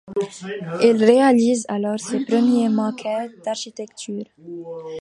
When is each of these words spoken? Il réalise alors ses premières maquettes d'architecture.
Il 0.81 0.95
réalise 1.05 1.65
alors 1.67 1.99
ses 1.99 2.21
premières 2.25 2.71
maquettes 2.71 3.39
d'architecture. 3.45 4.25